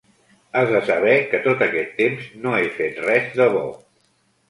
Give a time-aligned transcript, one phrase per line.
[0.61, 3.65] Has de saber que tot aquest temps no he fet res de bo.